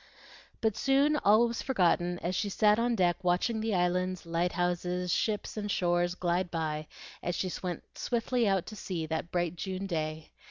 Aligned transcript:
But 0.61 0.75
soon 0.75 1.15
all 1.17 1.47
was 1.47 1.61
forgotten 1.61 2.17
as 2.23 2.33
she 2.35 2.49
sat 2.49 2.79
on 2.79 2.95
deck 2.95 3.17
watching 3.23 3.59
the 3.61 3.75
islands, 3.75 4.25
lighthouses, 4.25 5.13
ships, 5.13 5.57
and 5.57 5.69
shores 5.69 6.15
glide 6.15 6.49
by 6.49 6.87
as 7.21 7.35
she 7.35 7.51
went 7.61 7.83
swiftly 7.95 8.47
out 8.47 8.65
to 8.65 8.75
sea 8.75 9.05
that 9.05 9.31
bright 9.31 9.55
June 9.55 9.85
day. 9.85 10.31